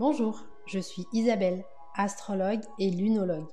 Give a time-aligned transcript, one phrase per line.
[0.00, 1.62] Bonjour, je suis Isabelle,
[1.94, 3.50] astrologue et lunologue.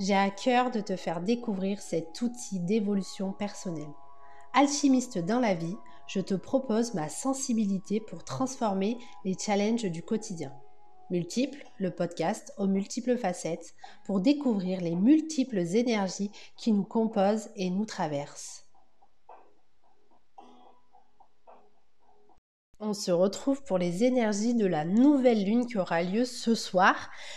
[0.00, 3.94] J'ai à cœur de te faire découvrir cet outil d'évolution personnelle.
[4.54, 5.76] Alchimiste dans la vie,
[6.08, 10.52] je te propose ma sensibilité pour transformer les challenges du quotidien.
[11.10, 17.70] Multiple, le podcast aux multiples facettes pour découvrir les multiples énergies qui nous composent et
[17.70, 18.63] nous traversent.
[22.86, 26.94] On se retrouve pour les énergies de la nouvelle lune qui aura lieu ce soir,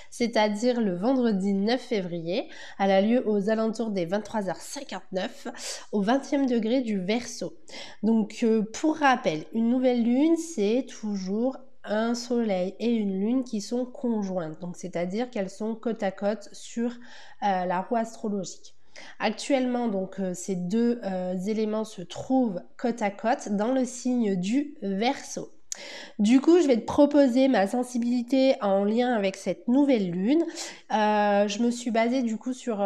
[0.10, 2.50] c'est-à-dire le vendredi 9 février.
[2.78, 5.30] Elle a lieu aux alentours des 23h59
[5.94, 7.54] au 20e degré du Verseau.
[8.04, 11.56] Donc euh, pour rappel, une nouvelle lune, c'est toujours
[11.86, 14.60] un soleil et une lune qui sont conjointes.
[14.60, 18.77] Donc c'est-à-dire qu'elles sont côte à côte sur euh, la roue astrologique.
[19.20, 24.36] Actuellement, donc, euh, ces deux euh, éléments se trouvent côte à côte dans le signe
[24.36, 25.50] du Verseau.
[26.18, 30.44] Du coup, je vais te proposer ma sensibilité en lien avec cette nouvelle lune.
[30.92, 32.84] Euh, je me suis basée du coup sur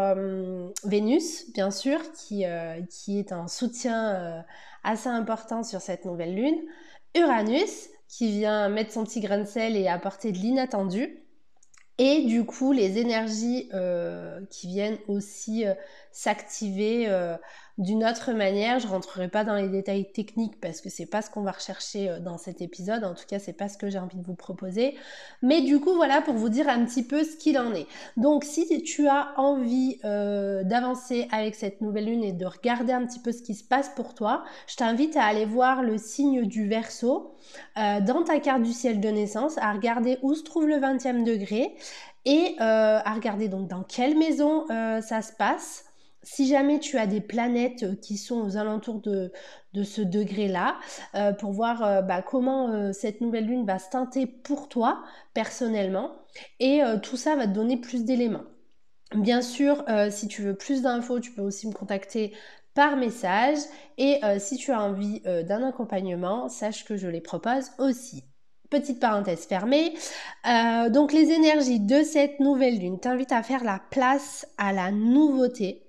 [0.84, 2.44] Vénus, bien sûr, qui,
[2.90, 4.44] qui, est un soutien
[4.84, 6.58] assez important sur cette nouvelle lune.
[7.16, 11.22] Uranus, qui vient mettre son petit grain de sel et apporter de l'inattendu.
[12.04, 13.70] Et du coup, les énergies
[14.50, 15.66] qui viennent aussi
[16.12, 17.38] s'activer euh,
[17.82, 18.80] d'une autre manière.
[18.80, 22.10] Je rentrerai pas dans les détails techniques parce que c'est pas ce qu'on va rechercher
[22.10, 23.04] euh, dans cet épisode.
[23.04, 24.96] En tout cas, c'est pas ce que j'ai envie de vous proposer.
[25.42, 27.88] Mais du coup, voilà pour vous dire un petit peu ce qu'il en est.
[28.18, 33.06] Donc, si tu as envie euh, d'avancer avec cette nouvelle lune et de regarder un
[33.06, 36.46] petit peu ce qui se passe pour toi, je t'invite à aller voir le signe
[36.46, 37.36] du Verseau
[37.76, 41.76] dans ta carte du ciel de naissance, à regarder où se trouve le 20e degré
[42.26, 45.91] et à regarder donc dans quelle maison ça se passe
[46.24, 49.32] si jamais tu as des planètes euh, qui sont aux alentours de,
[49.84, 50.78] ce degré-là,
[51.16, 56.12] euh, pour voir euh, bah, comment cette nouvelle lune va se teinter pour toi personnellement,
[56.60, 58.44] et tout ça va te donner plus d'éléments.
[59.16, 62.34] Bien sûr, si tu veux plus d'infos, tu peux aussi me contacter
[62.74, 63.58] par message,
[63.98, 68.24] et si tu as envie d'un accompagnement, sache que je les propose aussi.
[68.70, 69.94] Petite parenthèse fermée.
[70.90, 75.84] donc les énergies de cette nouvelle lune t'invitent à faire la place à la nouveauté,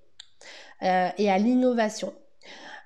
[0.83, 2.13] euh, et à l'innovation.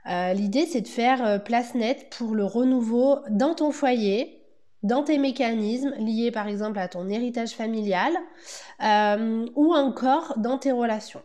[0.09, 4.43] Euh, l'idée, c'est de faire euh, place nette pour le renouveau dans ton foyer,
[4.83, 8.13] dans tes mécanismes liés par exemple à ton héritage familial
[9.57, 11.23] ou encore dans tes relations.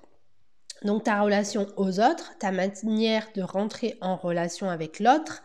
[0.84, 5.44] Donc ta relation aux autres, ta manière de rentrer en relation avec l'autre,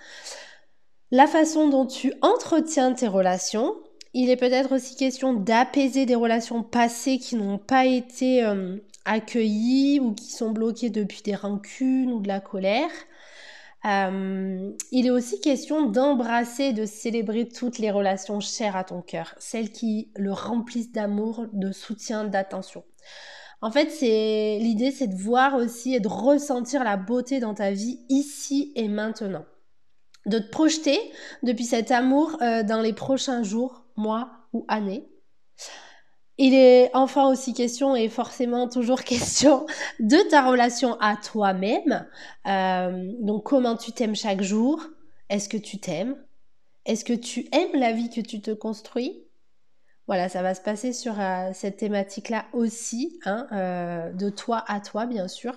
[1.10, 3.75] la façon dont tu entretiens tes relations.
[4.14, 8.43] Il est peut-être aussi question d'apaiser des relations passées qui n'ont pas été
[9.06, 12.91] accueillis ou qui sont bloqués depuis des rancunes ou de la colère.
[13.87, 19.34] Euh, il est aussi question d'embrasser, de célébrer toutes les relations chères à ton cœur,
[19.39, 22.84] celles qui le remplissent d'amour, de soutien, d'attention.
[23.62, 27.71] En fait, c'est l'idée, c'est de voir aussi et de ressentir la beauté dans ta
[27.71, 29.44] vie ici et maintenant,
[30.27, 30.99] de te projeter
[31.43, 35.09] depuis cet amour euh, dans les prochains jours, mois ou années.
[36.38, 39.66] Il est enfin aussi question et forcément toujours question
[40.00, 42.06] de ta relation à toi-même.
[42.47, 44.82] Euh, donc comment tu t'aimes chaque jour?
[45.30, 46.16] Est-ce que tu t'aimes?
[46.84, 49.25] Est-ce que tu aimes la vie que tu te construis?
[50.06, 54.80] Voilà, ça va se passer sur euh, cette thématique-là aussi, hein, euh, de toi à
[54.80, 55.54] toi bien sûr.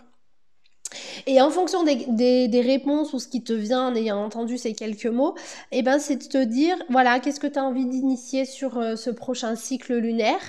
[1.29, 5.06] Et en fonction des, réponses ou ce qui te vient en ayant entendu ces quelques
[5.06, 5.35] mots,
[5.72, 8.95] eh ben, c'est de te dire, voilà, qu'est-ce que tu as envie d'initier sur euh,
[8.95, 10.39] ce prochain cycle lunaire,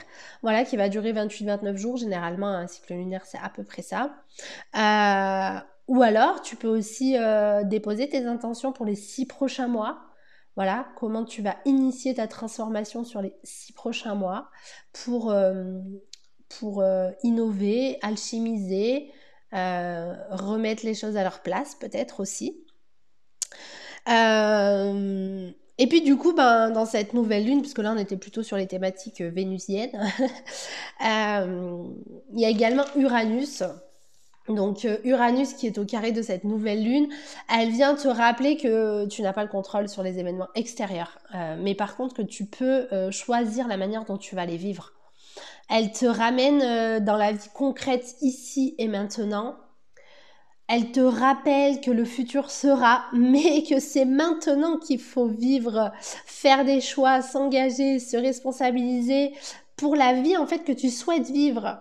[0.40, 1.98] voilà, qui va durer 28-29 jours.
[1.98, 4.14] Généralement, un cycle lunaire, c'est à peu près ça.
[4.74, 9.98] Euh, ou alors, tu peux aussi euh, déposer tes intentions pour les six prochains mois.
[10.56, 14.48] Voilà, comment tu vas initier ta transformation sur les six prochains mois
[14.94, 15.34] pour,
[16.48, 16.84] pour
[17.22, 19.12] innover, alchimiser,
[19.52, 22.64] euh, remettre les choses à leur place peut-être aussi.
[24.08, 28.42] Euh, et puis du coup, ben, dans cette nouvelle lune, puisque là on était plutôt
[28.42, 29.90] sur les thématiques vénusiennes,
[31.04, 31.84] euh,
[32.32, 33.64] il y a également Uranus.
[34.48, 37.08] Donc Uranus qui est au carré de cette nouvelle lune,
[37.56, 41.18] elle vient te rappeler que tu n'as pas le contrôle sur les événements extérieurs,
[41.58, 44.92] mais par contre que tu peux choisir la manière dont tu vas les vivre.
[45.70, 49.56] Elle te ramène euh, dans la vie concrète ici et maintenant.
[50.66, 55.92] Elle te rappelle que le futur sera, mais que c'est maintenant qu'il faut vivre,
[56.26, 59.32] faire des choix, s'engager, se responsabiliser
[59.76, 61.78] pour la vie en fait que tu souhaites vivre.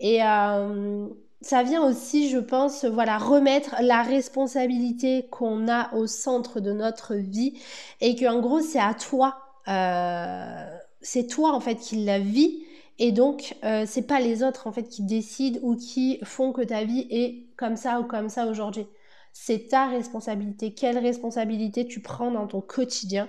[0.00, 1.06] Et euh,
[1.42, 7.14] ça vient aussi, je pense, voilà, remettre la responsabilité qu'on a au centre de notre
[7.14, 7.60] vie
[8.00, 9.36] et que en gros c'est à toi.
[9.68, 10.66] Euh,
[11.02, 12.64] c'est toi en fait qui la vis
[12.98, 16.62] et donc euh, c'est pas les autres en fait qui décident ou qui font que
[16.62, 18.86] ta vie est comme ça ou comme ça aujourd'hui.
[19.32, 20.74] C'est ta responsabilité.
[20.74, 23.28] Quelle responsabilité tu prends dans ton quotidien?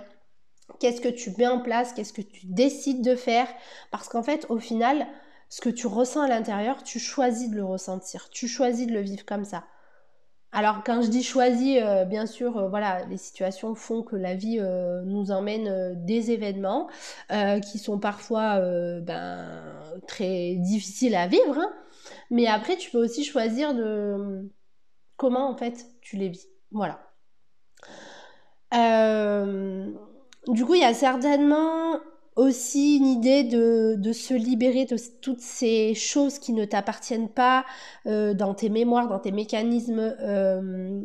[0.80, 1.92] Qu'est-ce que tu mets en place?
[1.92, 3.48] Qu'est-ce que tu décides de faire?
[3.90, 5.06] Parce qu'en fait, au final,
[5.48, 8.30] ce que tu ressens à l'intérieur, tu choisis de le ressentir.
[8.30, 9.64] Tu choisis de le vivre comme ça.
[10.52, 14.34] Alors quand je dis choisi, euh, bien sûr, euh, voilà, les situations font que la
[14.34, 16.88] vie euh, nous emmène des événements
[17.62, 18.60] qui sont parfois
[19.00, 19.46] ben,
[20.08, 21.58] très difficiles à vivre.
[21.58, 21.72] Hein.
[22.30, 24.48] Mais après, tu peux aussi choisir de
[25.16, 26.48] comment en fait tu les vis.
[26.72, 27.00] Voilà.
[30.48, 32.00] du coup, il y a certainement
[32.36, 37.64] aussi une idée de, se libérer de toutes ces choses qui ne t'appartiennent pas
[38.06, 39.98] euh, dans tes mémoires, dans tes mécanismes.
[40.20, 41.02] Euh,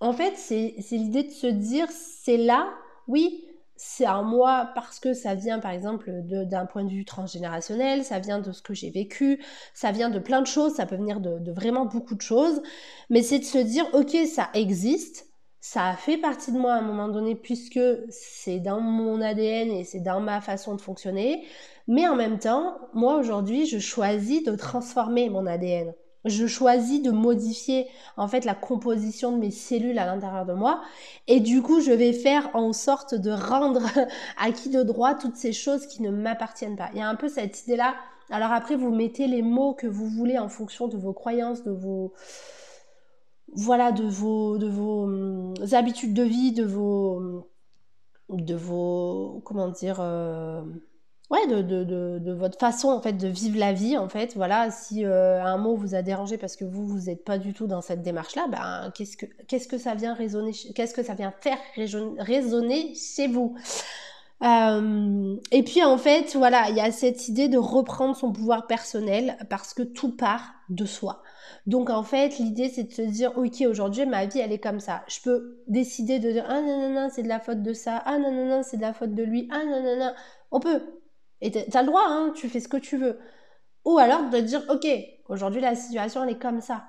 [0.00, 2.68] en fait, c'est l'idée de se dire, c'est là,
[3.08, 3.44] oui,
[3.76, 8.18] c'est à moi parce que ça vient par exemple d'un point de vue transgénérationnel, ça
[8.18, 9.42] vient de ce que j'ai vécu,
[9.72, 12.60] ça vient de plein de choses, ça peut venir de, de vraiment beaucoup de choses,
[13.08, 15.27] mais c'est de se dire, ok, ça existe,
[15.60, 19.70] ça a fait partie de moi à un moment donné puisque c'est dans mon ADN
[19.70, 21.44] et c'est dans ma façon de fonctionner.
[21.88, 25.94] Mais en même temps, moi aujourd'hui, je choisis de transformer mon ADN.
[26.24, 30.82] Je choisis de modifier en fait la composition de mes cellules à l'intérieur de moi
[31.26, 33.82] et du coup, je vais faire en sorte de rendre
[34.38, 36.90] à qui de droit toutes ces choses qui ne m'appartiennent pas.
[36.92, 37.94] Il y a un peu cette idée là.
[38.30, 41.70] Alors après, vous mettez les mots que vous voulez en fonction de vos croyances, de
[41.70, 42.12] vos
[43.54, 47.48] voilà, de vos, de vos hum, habitudes de vie, de vos,
[48.28, 50.62] de vos, comment dire, euh,
[51.30, 54.34] ouais, de, de, de, votre façon en fait de vivre la vie en fait.
[54.36, 57.54] Voilà, si euh, un mot vous a dérangé parce que vous vous n'êtes pas du
[57.54, 61.14] tout dans cette démarche-là, ben qu'est-ce que qu'est-ce que ça vient résonner, qu'est-ce que ça
[61.14, 63.56] vient faire résonner chez vous?
[64.42, 68.66] Euh, et puis en fait, voilà, il y a cette idée de reprendre son pouvoir
[68.66, 71.22] personnel parce que tout part de soi.
[71.66, 74.80] Donc en fait, l'idée c'est de se dire, ok, aujourd'hui ma vie elle est comme
[74.80, 75.02] ça.
[75.08, 78.02] Je peux décider de dire, ah non, non, non, c'est de la faute de ça,
[78.04, 80.12] ah non, non, non, c'est de la faute de lui, ah non, non, non.
[80.52, 80.82] On peut.
[81.40, 83.18] Et t'as le droit, hein, tu fais ce que tu veux.
[83.84, 84.86] Ou alors de dire, ok,
[85.28, 86.84] aujourd'hui la situation elle est comme ça.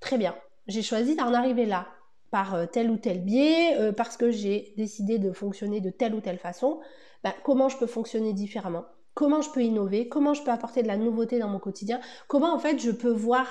[0.00, 0.34] Très bien.
[0.66, 1.86] J'ai choisi d'en arriver là
[2.30, 6.14] par euh, tel ou tel biais, euh, parce que j'ai décidé de fonctionner de telle
[6.14, 6.80] ou telle façon.
[7.24, 8.84] Bah, comment je peux fonctionner différemment?
[9.14, 10.08] Comment je peux innover?
[10.08, 12.00] Comment je peux apporter de la nouveauté dans mon quotidien?
[12.28, 13.46] Comment en fait je peux voir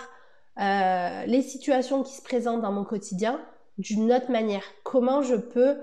[0.59, 3.41] euh, les situations qui se présentent dans mon quotidien
[3.77, 4.63] d'une autre manière?
[4.83, 5.77] Comment je peux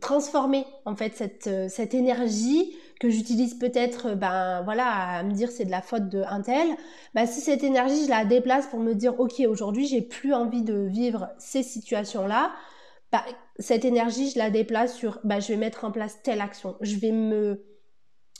[0.00, 2.72] transformer en fait cette, cette énergie
[3.02, 6.68] que j'utilise peut-être ben voilà à me dire c'est de la faute de un tel
[7.14, 10.62] ben, si cette énergie je la déplace pour me dire ok aujourd'hui j'ai plus envie
[10.62, 12.52] de vivre ces situations là
[13.12, 13.20] ben,
[13.58, 16.76] cette énergie je la déplace sur ben, je vais mettre en place telle action.
[16.80, 17.62] Je vais me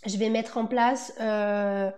[0.06, 1.90] je vais mettre en place euh,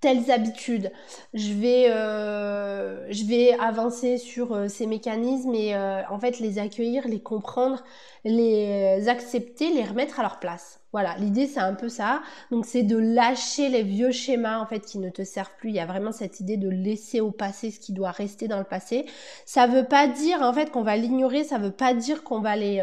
[0.00, 0.92] telles habitudes.
[1.34, 6.58] Je vais, euh, je vais avancer sur euh, ces mécanismes et euh, en fait les
[6.58, 7.82] accueillir, les comprendre,
[8.24, 10.80] les accepter, les remettre à leur place.
[10.92, 12.22] Voilà, l'idée c'est un peu ça.
[12.50, 15.70] Donc c'est de lâcher les vieux schémas en fait qui ne te servent plus.
[15.70, 18.58] Il y a vraiment cette idée de laisser au passé ce qui doit rester dans
[18.58, 19.06] le passé.
[19.46, 22.56] Ça veut pas dire en fait qu'on va l'ignorer, ça veut pas dire qu'on va
[22.56, 22.82] les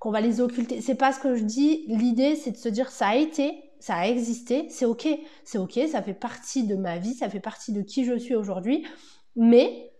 [0.00, 0.82] qu'on va les occulter.
[0.82, 1.84] C'est pas ce que je dis.
[1.88, 5.06] L'idée c'est de se dire ça a été, ça a existé, c'est ok,
[5.44, 8.34] c'est ok, ça fait partie de ma vie, ça fait partie de qui je suis
[8.34, 8.82] aujourd'hui,
[9.36, 9.92] mais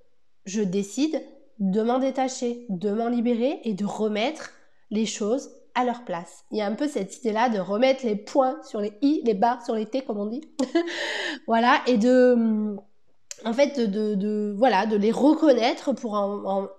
[0.46, 1.20] je décide
[1.58, 4.52] de m'en détacher, de m'en libérer et de remettre
[4.90, 6.46] les choses à leur place.
[6.50, 9.34] Il y a un peu cette idée-là de remettre les points sur les i, les
[9.34, 10.40] barres sur les t, comme on dit.
[11.46, 12.76] voilà, et de
[13.44, 16.14] en fait de, voilà de les reconnaître pour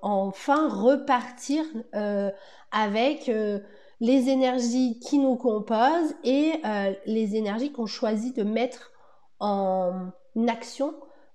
[0.01, 2.31] enfin repartir euh,
[2.71, 3.59] avec euh,
[3.99, 8.91] les énergies qui nous composent et euh, les énergies qu'on choisit de mettre
[9.39, 10.11] en
[10.47, 10.93] action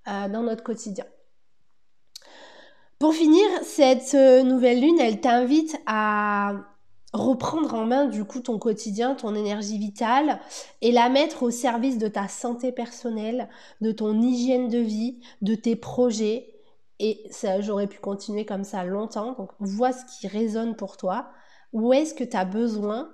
[0.08, 1.04] euh, dans notre quotidien.
[2.98, 6.52] Pour finir, cette euh, nouvelle lune, elle t'invite à
[7.12, 10.38] reprendre en main du coup ton quotidien, ton énergie vitale
[10.80, 13.48] et la mettre au service de ta santé personnelle,
[13.80, 16.54] de ton hygiène de vie, de tes projets.
[16.98, 19.32] Et j'aurais pu continuer comme ça longtemps.
[19.32, 21.30] Donc, vois ce qui résonne pour toi.
[21.72, 23.10] Où est-ce que tu as besoin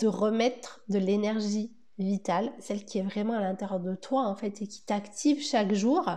[0.00, 4.62] de remettre de l'énergie vitale, celle qui est vraiment à l'intérieur de toi en fait
[4.62, 6.08] et qui t'active chaque jour?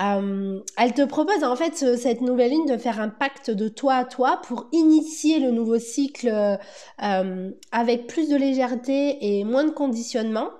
[0.00, 3.94] Euh, elle te propose en fait cette nouvelle ligne de faire un pacte de toi
[3.94, 6.28] à toi pour initier le nouveau cycle
[7.02, 10.50] euh, avec plus de légèreté et moins de conditionnement.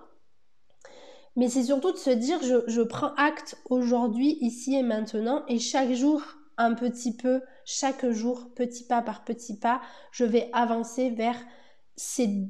[1.36, 5.60] Mais c'est surtout de se dire je, je prends acte aujourd'hui, ici et maintenant et
[5.60, 6.20] chaque jour
[6.56, 11.36] un petit peu, chaque jour, petit pas par petit pas, je vais avancer vers
[11.96, 12.48] ces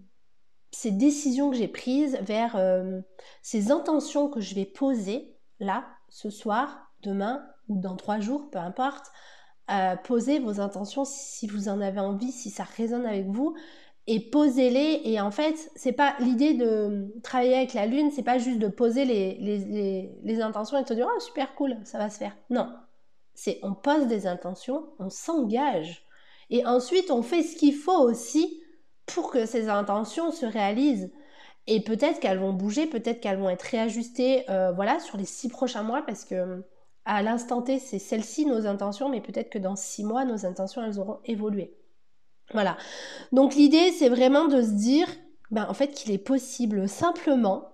[0.70, 3.00] ces décisions que j'ai prises, vers euh,
[3.42, 8.58] ces intentions que je vais poser là, ce soir, demain ou dans trois jours, peu
[8.58, 9.06] importe.
[9.72, 13.56] Euh, posez vos intentions si vous en avez envie, si ça résonne avec vous,
[14.06, 15.00] et posez-les.
[15.04, 18.68] Et en fait, c'est pas l'idée de travailler avec la lune, c'est pas juste de
[18.68, 22.36] poser les, les, les, intentions et de dire oh super cool, ça va se faire.
[22.50, 22.68] Non,
[23.38, 26.04] c'est on pose des intentions, on s'engage,
[26.50, 28.60] et ensuite on fait ce qu'il faut aussi
[29.06, 31.12] pour que ces intentions se réalisent.
[31.68, 35.48] Et peut-être qu'elles vont bouger, peut-être qu'elles vont être réajustées, euh, voilà, sur les six
[35.48, 36.64] prochains mois, parce que
[37.04, 40.82] à l'instant T, c'est celles-ci nos intentions, mais peut-être que dans six mois, nos intentions,
[40.84, 41.76] elles auront évolué.
[42.52, 42.76] Voilà.
[43.30, 45.06] Donc l'idée, c'est vraiment de se dire,
[45.52, 47.70] ben, en fait, qu'il est possible simplement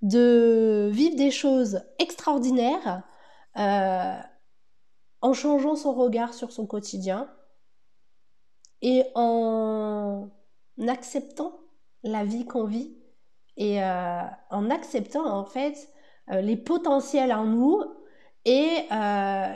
[0.00, 3.02] de vivre des choses extraordinaires
[3.58, 4.16] euh,
[5.20, 7.30] en changeant son regard sur son quotidien
[8.82, 10.30] et en
[10.86, 11.58] acceptant
[12.02, 12.96] la vie qu'on vit
[13.56, 15.88] et euh, en acceptant en fait
[16.30, 17.82] euh, les potentiels en nous
[18.44, 18.86] et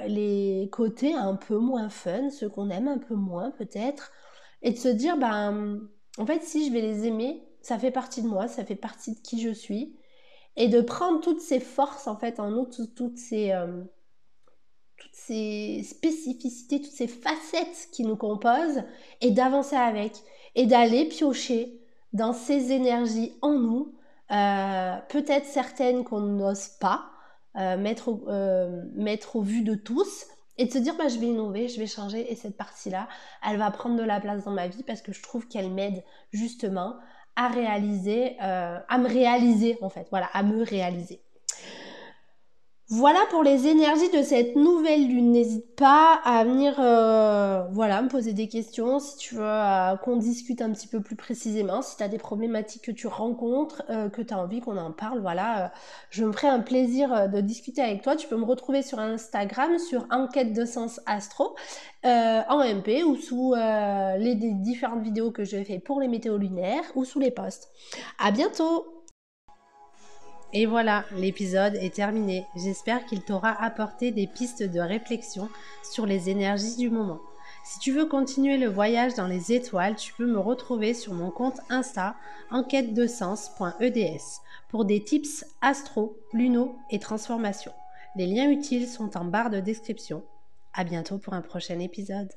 [0.08, 4.10] les côtés un peu moins fun, ceux qu'on aime un peu moins peut-être,
[4.62, 5.80] et de se dire, ben,
[6.18, 9.14] en fait, si je vais les aimer, ça fait partie de moi, ça fait partie
[9.14, 9.96] de qui je suis,
[10.56, 13.82] et de prendre toutes ces forces, en fait, en nous, toutes, ces, euh,
[15.00, 18.84] toutes ces spécificités, toutes ces facettes qui nous composent,
[19.20, 20.12] et d'avancer avec,
[20.54, 21.80] et d'aller piocher
[22.12, 23.94] dans ces énergies en nous,
[24.30, 27.06] euh, peut-être certaines qu'on n'ose pas
[27.56, 28.16] euh, mettre,
[28.94, 30.26] mettre au vu de tous,
[30.60, 33.08] et de se dire bah, je vais innover, je vais changer et cette partie-là,
[33.48, 36.04] elle va prendre de la place dans ma vie parce que je trouve qu'elle m'aide
[36.32, 36.96] justement
[37.34, 41.22] à réaliser, euh, à me réaliser en fait, voilà, à me réaliser.
[42.92, 45.30] Voilà pour les énergies de cette nouvelle lune.
[45.30, 50.16] N'hésite pas à venir euh, voilà, me poser des questions si tu veux euh, qu'on
[50.16, 54.08] discute un petit peu plus précisément, si tu as des problématiques que tu rencontres, euh,
[54.08, 55.20] que tu as envie qu'on en parle.
[55.20, 55.72] Voilà,
[56.10, 58.16] je me ferai un plaisir de discuter avec toi.
[58.16, 61.54] Tu peux me retrouver sur Instagram sur Enquête de Sens Astro
[62.02, 67.04] en MP ou sous les différentes vidéos que je fais pour les météos lunaires ou
[67.04, 67.70] sous les posts.
[68.18, 68.99] À bientôt
[70.52, 72.46] et voilà, l'épisode est terminé.
[72.56, 75.48] J'espère qu'il t'aura apporté des pistes de réflexion
[75.82, 77.20] sur les énergies du moment.
[77.64, 81.30] Si tu veux continuer le voyage dans les étoiles, tu peux me retrouver sur mon
[81.30, 82.16] compte Insta
[82.50, 84.40] enquête de sens.eds
[84.70, 87.72] pour des tips astro, luno et transformation.
[88.16, 90.24] Les liens utiles sont en barre de description.
[90.72, 92.32] À bientôt pour un prochain épisode.